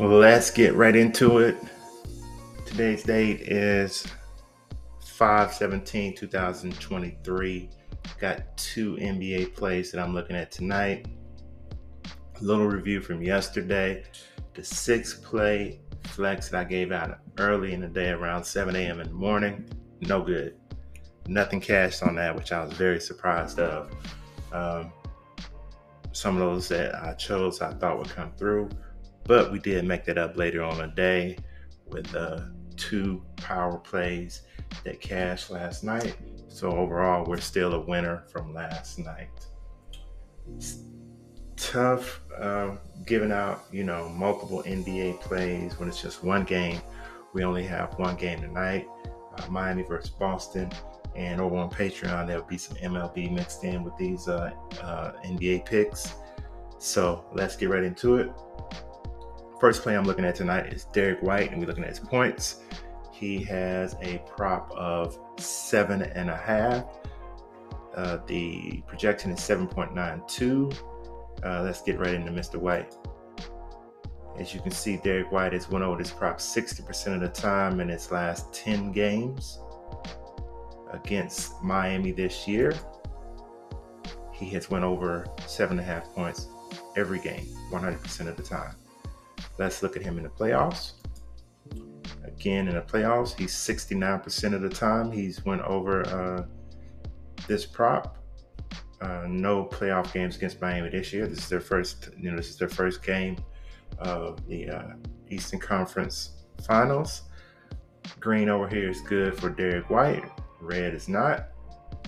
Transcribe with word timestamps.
Let's 0.00 0.50
get 0.50 0.74
right 0.74 0.96
into 0.96 1.38
it. 1.38 1.56
Today's 2.64 3.02
date 3.02 3.42
is 3.42 4.06
5 5.04 5.52
17 5.52 6.14
2023. 6.14 7.70
Got 8.18 8.56
two 8.56 8.96
NBA 8.96 9.54
plays 9.54 9.92
that 9.92 10.00
I'm 10.00 10.14
looking 10.14 10.34
at 10.34 10.50
tonight. 10.50 11.06
A 12.06 12.42
little 12.42 12.66
review 12.66 13.02
from 13.02 13.22
yesterday. 13.22 14.04
The 14.54 14.64
six 14.64 15.12
play 15.12 15.80
flex 16.04 16.48
that 16.48 16.60
I 16.60 16.64
gave 16.64 16.90
out 16.90 17.18
early 17.38 17.74
in 17.74 17.80
the 17.80 17.88
day 17.88 18.10
around 18.10 18.44
7 18.44 18.74
a.m. 18.74 18.98
in 18.98 19.08
the 19.08 19.14
morning. 19.14 19.68
No 20.00 20.22
good. 20.22 20.56
Nothing 21.26 21.60
cashed 21.60 22.02
on 22.02 22.14
that, 22.14 22.34
which 22.34 22.50
I 22.50 22.64
was 22.64 22.72
very 22.72 22.98
surprised 22.98 23.60
of. 23.60 23.90
Um, 24.52 24.90
some 26.12 26.36
of 26.36 26.40
those 26.40 26.66
that 26.68 26.94
I 26.94 27.12
chose 27.12 27.60
I 27.60 27.74
thought 27.74 27.98
would 27.98 28.08
come 28.08 28.32
through, 28.32 28.70
but 29.24 29.52
we 29.52 29.58
did 29.58 29.84
make 29.84 30.04
that 30.06 30.18
up 30.18 30.36
later 30.36 30.62
on 30.62 30.78
the 30.78 30.88
day 30.88 31.36
with 31.86 32.14
uh, 32.14 32.40
two 32.76 33.22
power 33.36 33.78
plays 33.78 34.42
that 34.84 35.00
cashed 35.00 35.50
last 35.50 35.84
night. 35.84 36.16
So 36.48 36.70
overall, 36.70 37.24
we're 37.24 37.40
still 37.40 37.74
a 37.74 37.80
winner 37.80 38.24
from 38.28 38.52
last 38.52 38.98
night. 38.98 39.30
It's 40.56 40.78
tough 41.56 42.20
uh, 42.38 42.76
giving 43.06 43.32
out, 43.32 43.64
you 43.70 43.84
know, 43.84 44.08
multiple 44.08 44.62
NBA 44.66 45.20
plays 45.20 45.78
when 45.78 45.88
it's 45.88 46.02
just 46.02 46.24
one 46.24 46.44
game. 46.44 46.80
We 47.32 47.44
only 47.44 47.64
have 47.64 47.98
one 47.98 48.16
game 48.16 48.40
tonight, 48.40 48.86
uh, 49.38 49.48
Miami 49.48 49.82
versus 49.82 50.10
Boston. 50.10 50.70
And 51.14 51.40
over 51.40 51.56
on 51.56 51.70
Patreon, 51.70 52.26
there'll 52.26 52.44
be 52.44 52.58
some 52.58 52.76
MLB 52.78 53.32
mixed 53.32 53.64
in 53.64 53.84
with 53.84 53.96
these 53.98 54.28
uh, 54.28 54.52
uh 54.82 55.12
NBA 55.24 55.66
picks. 55.66 56.14
So 56.78 57.24
let's 57.32 57.54
get 57.54 57.68
right 57.68 57.84
into 57.84 58.16
it. 58.16 58.32
First 59.62 59.84
play 59.84 59.96
I'm 59.96 60.02
looking 60.02 60.24
at 60.24 60.34
tonight 60.34 60.72
is 60.72 60.86
Derrick 60.86 61.22
White, 61.22 61.52
and 61.52 61.60
we're 61.60 61.68
looking 61.68 61.84
at 61.84 61.90
his 61.90 62.00
points. 62.00 62.62
He 63.12 63.44
has 63.44 63.94
a 64.02 64.20
prop 64.26 64.72
of 64.72 65.16
seven 65.38 66.02
and 66.02 66.28
a 66.28 66.36
half. 66.36 66.84
Uh, 67.94 68.18
the 68.26 68.82
projection 68.88 69.30
is 69.30 69.38
7.92. 69.38 70.76
Uh, 71.44 71.62
let's 71.62 71.80
get 71.80 72.00
right 72.00 72.12
into 72.12 72.32
Mr. 72.32 72.56
White. 72.56 72.92
As 74.36 74.52
you 74.52 74.60
can 74.60 74.72
see, 74.72 74.96
Derrick 74.96 75.30
White 75.30 75.52
has 75.52 75.68
won 75.68 75.84
over 75.84 76.02
this 76.02 76.10
prop 76.10 76.38
60% 76.38 77.14
of 77.14 77.20
the 77.20 77.28
time 77.28 77.78
in 77.78 77.88
his 77.88 78.10
last 78.10 78.52
10 78.52 78.90
games 78.90 79.60
against 80.90 81.62
Miami 81.62 82.10
this 82.10 82.48
year. 82.48 82.74
He 84.32 84.46
has 84.46 84.70
went 84.70 84.84
over 84.84 85.24
seven 85.46 85.78
and 85.78 85.88
a 85.88 85.92
half 85.92 86.06
points 86.06 86.48
every 86.96 87.20
game, 87.20 87.46
100% 87.70 88.26
of 88.26 88.36
the 88.36 88.42
time. 88.42 88.74
Let's 89.58 89.82
look 89.82 89.96
at 89.96 90.02
him 90.02 90.16
in 90.16 90.24
the 90.24 90.30
playoffs. 90.30 90.92
Again, 92.24 92.68
in 92.68 92.74
the 92.74 92.82
playoffs, 92.82 93.38
he's 93.38 93.52
69% 93.52 94.54
of 94.54 94.62
the 94.62 94.68
time. 94.68 95.12
He's 95.12 95.44
went 95.44 95.62
over 95.62 96.06
uh, 96.06 96.44
this 97.46 97.66
prop. 97.66 98.18
Uh, 99.00 99.26
no 99.28 99.64
playoff 99.64 100.12
games 100.12 100.36
against 100.36 100.60
Miami 100.60 100.88
this 100.88 101.12
year. 101.12 101.26
This 101.26 101.38
is 101.38 101.48
their 101.48 101.60
first, 101.60 102.10
you 102.16 102.30
know, 102.30 102.36
this 102.36 102.50
is 102.50 102.56
their 102.56 102.68
first 102.68 103.02
game 103.02 103.36
of 103.98 104.46
the 104.48 104.68
uh, 104.68 104.92
Eastern 105.28 105.58
Conference 105.58 106.44
Finals. 106.66 107.22
Green 108.20 108.48
over 108.48 108.68
here 108.68 108.88
is 108.88 109.00
good 109.00 109.36
for 109.38 109.48
Derrick 109.48 109.90
White. 109.90 110.24
Red 110.60 110.94
is 110.94 111.08
not. 111.08 111.48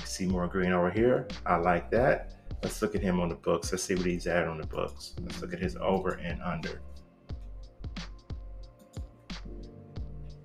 See 0.04 0.26
more 0.26 0.46
green 0.46 0.72
over 0.72 0.90
here. 0.90 1.26
I 1.46 1.56
like 1.56 1.90
that. 1.90 2.32
Let's 2.62 2.80
look 2.80 2.94
at 2.94 3.02
him 3.02 3.20
on 3.20 3.28
the 3.28 3.34
books. 3.34 3.72
Let's 3.72 3.82
see 3.82 3.94
what 3.94 4.06
he's 4.06 4.26
at 4.26 4.46
on 4.46 4.58
the 4.58 4.66
books. 4.66 5.14
Let's 5.20 5.40
look 5.40 5.52
at 5.52 5.58
his 5.58 5.76
over 5.76 6.14
and 6.14 6.40
under. 6.42 6.80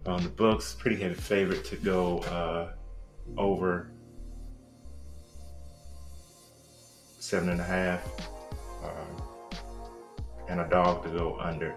On 0.10 0.24
the 0.24 0.30
books, 0.30 0.76
pretty 0.78 1.00
heavy 1.00 1.14
favorite 1.14 1.64
to 1.66 1.76
go 1.76 2.18
uh, 2.22 2.74
over 3.38 3.92
seven 7.20 7.50
and 7.50 7.62
a 7.62 7.64
half, 7.64 8.04
um, 8.84 9.24
and 10.50 10.62
a 10.62 10.68
dog 10.68 11.04
to 11.04 11.10
go 11.10 11.38
under. 11.40 11.76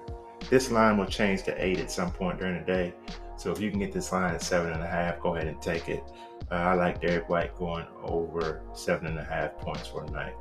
This 0.48 0.70
line 0.70 0.96
will 0.96 1.06
change 1.06 1.42
to 1.42 1.62
eight 1.62 1.78
at 1.78 1.90
some 1.90 2.10
point 2.10 2.38
during 2.40 2.58
the 2.58 2.64
day. 2.64 2.94
So 3.36 3.52
if 3.52 3.60
you 3.60 3.70
can 3.70 3.78
get 3.78 3.92
this 3.92 4.10
line 4.12 4.34
at 4.34 4.40
seven 4.40 4.72
and 4.72 4.82
a 4.82 4.88
half, 4.88 5.20
go 5.20 5.36
ahead 5.36 5.46
and 5.46 5.60
take 5.60 5.90
it. 5.90 6.02
Uh, 6.50 6.54
I 6.54 6.74
like 6.74 7.02
Derrick 7.02 7.28
White 7.28 7.54
going 7.56 7.84
over 8.02 8.62
seven 8.74 9.08
and 9.08 9.18
a 9.18 9.24
half 9.24 9.58
points 9.58 9.88
for 9.88 10.06
the 10.06 10.10
night. 10.10 10.34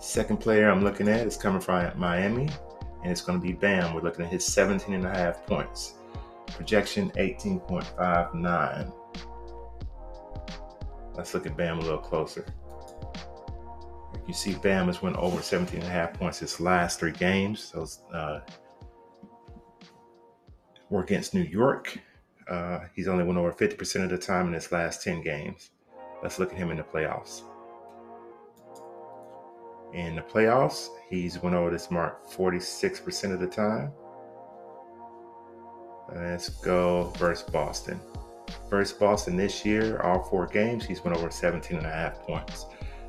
Second 0.00 0.36
player 0.36 0.70
I'm 0.70 0.84
looking 0.84 1.08
at 1.08 1.26
is 1.26 1.38
coming 1.38 1.62
from 1.62 1.98
Miami, 1.98 2.50
and 3.02 3.10
it's 3.10 3.20
going 3.20 3.40
to 3.40 3.46
be 3.46 3.52
Bam. 3.52 3.94
We're 3.94 4.02
looking 4.02 4.24
at 4.24 4.30
his 4.30 4.44
17 4.46 4.94
and 4.94 5.06
a 5.06 5.10
half 5.10 5.46
points. 5.46 5.94
Projection 6.46 7.10
18.59. 7.12 8.92
Let's 11.14 11.34
look 11.34 11.46
at 11.46 11.56
Bam 11.56 11.78
a 11.78 11.82
little 11.82 11.98
closer. 11.98 12.46
You 14.26 14.34
see, 14.34 14.54
Bam 14.54 14.86
has 14.86 15.02
went 15.02 15.16
over 15.16 15.42
17 15.42 15.80
and 15.80 15.88
a 15.88 15.92
half 15.92 16.14
points 16.14 16.38
his 16.38 16.60
last 16.60 17.00
three 17.00 17.12
games. 17.12 17.72
Those 17.72 18.02
uh, 18.12 18.40
were 20.90 21.02
against 21.02 21.34
New 21.34 21.42
York 21.42 21.98
uh, 22.48 22.80
he's 22.94 23.08
only 23.08 23.24
won 23.24 23.36
over 23.36 23.52
50% 23.52 24.04
of 24.04 24.10
the 24.10 24.18
time 24.18 24.48
in 24.48 24.52
his 24.52 24.70
last 24.72 25.02
10 25.02 25.22
games. 25.22 25.70
Let's 26.22 26.38
look 26.38 26.52
at 26.52 26.58
him 26.58 26.70
in 26.70 26.76
the 26.76 26.82
playoffs. 26.82 27.42
In 29.92 30.16
the 30.16 30.22
playoffs, 30.22 30.88
he's 31.08 31.42
went 31.42 31.54
over 31.54 31.70
this 31.70 31.90
mark 31.90 32.26
46% 32.30 33.32
of 33.32 33.40
the 33.40 33.46
time. 33.46 33.92
Let's 36.14 36.48
go 36.48 37.12
versus 37.16 37.48
Boston. 37.50 38.00
Versus 38.70 38.96
Boston 38.96 39.36
this 39.36 39.64
year, 39.64 40.00
all 40.00 40.22
four 40.24 40.46
games, 40.46 40.84
he's 40.84 41.04
went 41.04 41.16
over 41.16 41.30
17 41.30 41.76
and 41.76 41.86
a 41.86 41.90
half 41.90 42.20
points. 42.20 42.66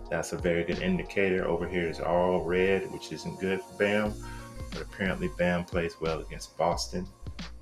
That's 0.09 0.33
a 0.33 0.37
very 0.37 0.63
good 0.63 0.79
indicator. 0.79 1.47
Over 1.47 1.67
here 1.67 1.87
is 1.87 1.99
all 1.99 2.43
red, 2.43 2.91
which 2.91 3.11
isn't 3.11 3.39
good 3.39 3.61
for 3.61 3.77
Bam. 3.77 4.13
But 4.71 4.81
apparently, 4.81 5.29
Bam 5.37 5.63
plays 5.65 5.95
well 6.01 6.19
against 6.19 6.57
Boston. 6.57 7.07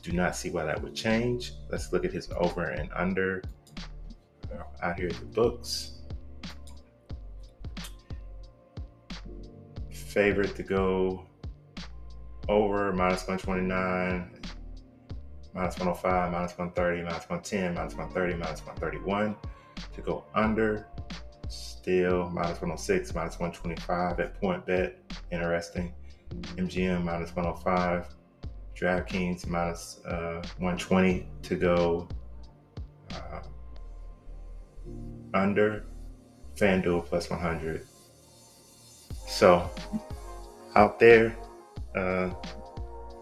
Do 0.01 0.11
not 0.11 0.35
see 0.35 0.49
why 0.49 0.65
that 0.65 0.81
would 0.81 0.95
change. 0.95 1.53
Let's 1.69 1.93
look 1.93 2.05
at 2.05 2.11
his 2.11 2.29
over 2.31 2.69
and 2.69 2.89
under 2.93 3.43
out 4.81 4.99
here 4.99 5.09
at 5.09 5.15
the 5.15 5.25
books. 5.25 6.00
Favorite 10.11 10.55
to 10.57 10.63
go 10.63 11.25
over 12.49 12.91
minus 12.91 13.25
129, 13.27 14.29
minus 15.53 15.77
105, 15.77 16.31
minus 16.33 16.57
130, 16.57 17.03
minus 17.03 17.29
110, 17.29 17.75
minus 17.75 17.95
130, 17.95 18.33
minus 18.35 18.66
131. 18.66 19.38
To 19.94 20.01
go 20.01 20.25
under, 20.35 20.85
still 21.47 22.29
minus 22.29 22.61
106, 22.61 23.16
minus 23.16 23.39
125 23.39 24.19
at 24.19 24.41
PointsBet. 24.41 24.95
Interesting. 25.31 25.94
MGM 26.57 27.05
minus 27.05 27.33
105. 27.33 28.13
DraftKings 28.75 29.47
minus, 29.47 30.01
uh, 30.05 30.43
120 30.57 31.25
to 31.43 31.55
go 31.55 32.09
uh, 33.13 33.41
under. 35.33 35.85
FanDuel 36.57 37.05
plus 37.05 37.29
100. 37.29 37.88
So 39.31 39.72
out 40.75 40.99
there, 40.99 41.35
uh, 41.95 42.31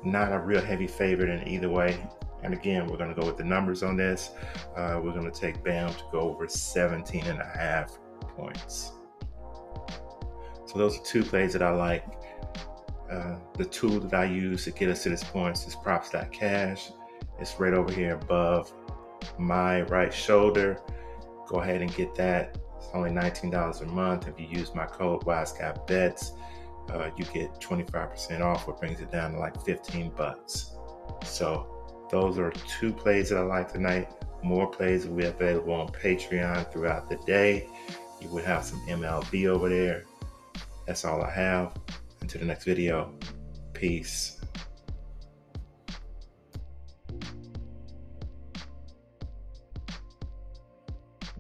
not 0.04 0.34
a 0.34 0.40
real 0.40 0.60
heavy 0.60 0.88
favorite 0.88 1.30
in 1.30 1.48
either 1.48 1.70
way. 1.70 2.04
And 2.42 2.52
again, 2.52 2.88
we're 2.88 2.98
going 2.98 3.14
to 3.14 3.22
go 3.22 3.28
with 3.28 3.38
the 3.38 3.44
numbers 3.44 3.84
on 3.84 3.96
this. 3.96 4.32
Uh, 4.76 5.00
we're 5.04 5.12
going 5.12 5.32
to 5.32 5.40
take 5.40 5.64
BAM 5.64 5.94
to 5.94 6.04
go 6.12 6.22
over 6.22 6.48
17 6.48 7.26
and 7.28 7.40
a 7.40 7.46
half 7.46 8.00
points. 8.36 8.94
So 10.66 10.80
those 10.80 10.98
are 10.98 11.04
two 11.04 11.24
plays 11.24 11.54
that 11.54 11.62
I 11.62 11.72
like. 11.72 12.06
Uh, 13.10 13.36
the 13.54 13.66
tool 13.66 14.00
that 14.00 14.14
I 14.14 14.26
use 14.26 14.64
to 14.64 14.72
get 14.72 14.90
us 14.90 15.04
to 15.04 15.10
this 15.10 15.24
point 15.24 15.58
is 15.58 15.76
props.cash. 15.76 16.92
It's 17.40 17.60
right 17.60 17.74
over 17.74 17.94
here 17.94 18.16
above 18.16 18.74
my 19.38 19.84
right 19.84 20.14
shoulder. 20.14 20.82
Go 21.48 21.60
ahead 21.62 21.84
and 21.84 21.94
get 21.96 22.16
that. 22.16 22.58
It's 22.80 22.90
only 22.94 23.12
$19 23.12 23.82
a 23.82 23.86
month. 23.86 24.28
If 24.28 24.40
you 24.40 24.48
use 24.48 24.74
my 24.74 24.86
code 24.86 25.22
WiseGuyBets, 25.26 26.32
uh, 26.92 27.10
you 27.18 27.26
get 27.26 27.60
25% 27.60 28.42
off, 28.42 28.68
which 28.68 28.78
brings 28.78 29.00
it 29.00 29.12
down 29.12 29.34
to 29.34 29.40
like 29.40 29.64
15 29.64 30.12
bucks. 30.16 30.72
So 31.24 32.08
those 32.10 32.40
are 32.40 32.52
two 32.80 32.92
plays 32.92 33.30
that 33.30 33.38
I 33.38 33.42
like 33.42 33.72
tonight. 33.72 34.10
More 34.42 34.68
plays 34.68 35.06
will 35.06 35.18
be 35.18 35.26
available 35.26 35.74
on 35.74 35.90
Patreon 35.90 36.72
throughout 36.72 37.10
the 37.10 37.18
day. 37.28 37.68
You 38.22 38.30
would 38.30 38.46
have 38.46 38.64
some 38.64 38.80
MLB 38.88 39.48
over 39.48 39.70
there. 39.70 40.06
That's 40.88 41.06
all 41.06 41.22
I 41.22 41.32
have. 41.32 41.78
Until 42.22 42.42
the 42.42 42.48
next 42.48 42.66
video, 42.66 43.14
peace. 43.74 44.39